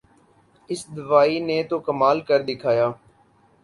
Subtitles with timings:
[0.69, 2.87] اس دوائی نے تو کمال کر دکھایا